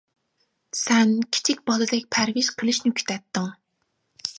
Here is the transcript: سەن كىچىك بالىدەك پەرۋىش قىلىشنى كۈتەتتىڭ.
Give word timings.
سەن 0.83 1.11
كىچىك 1.37 1.61
بالىدەك 1.69 2.11
پەرۋىش 2.19 2.53
قىلىشنى 2.63 2.97
كۈتەتتىڭ. 3.01 3.57